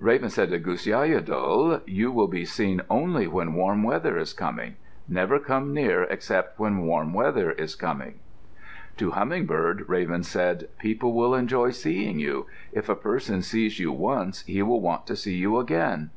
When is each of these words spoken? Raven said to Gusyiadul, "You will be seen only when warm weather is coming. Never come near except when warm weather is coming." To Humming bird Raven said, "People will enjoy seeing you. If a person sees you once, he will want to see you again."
Raven 0.00 0.30
said 0.30 0.48
to 0.48 0.58
Gusyiadul, 0.58 1.82
"You 1.84 2.10
will 2.10 2.26
be 2.26 2.46
seen 2.46 2.80
only 2.88 3.26
when 3.26 3.52
warm 3.52 3.82
weather 3.82 4.16
is 4.16 4.32
coming. 4.32 4.76
Never 5.06 5.38
come 5.38 5.74
near 5.74 6.04
except 6.04 6.58
when 6.58 6.86
warm 6.86 7.12
weather 7.12 7.50
is 7.52 7.74
coming." 7.74 8.20
To 8.96 9.10
Humming 9.10 9.44
bird 9.44 9.84
Raven 9.86 10.22
said, 10.22 10.68
"People 10.78 11.12
will 11.12 11.34
enjoy 11.34 11.68
seeing 11.70 12.18
you. 12.18 12.46
If 12.72 12.88
a 12.88 12.96
person 12.96 13.42
sees 13.42 13.78
you 13.78 13.92
once, 13.92 14.40
he 14.46 14.62
will 14.62 14.80
want 14.80 15.06
to 15.06 15.16
see 15.16 15.36
you 15.36 15.58
again." 15.58 16.08